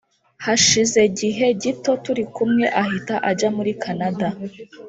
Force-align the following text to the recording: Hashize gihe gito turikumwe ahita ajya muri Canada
Hashize 0.45 1.01
gihe 1.19 1.47
gito 1.61 1.91
turikumwe 2.05 2.65
ahita 2.81 3.15
ajya 3.29 3.49
muri 3.57 3.71
Canada 3.83 4.27